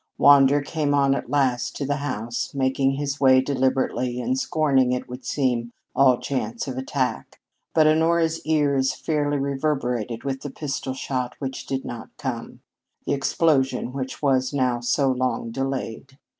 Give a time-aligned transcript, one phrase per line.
[0.17, 5.07] Wander came on at last to the house, making his way deliberately and scorning, it
[5.07, 7.39] would seem, all chance of attack.
[7.75, 12.61] But Honora's ears fairly reverberated with the pistol shot which did not come;
[13.05, 16.17] the explosion which was now so long delayed.